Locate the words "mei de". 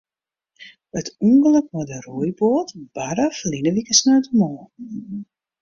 1.73-1.97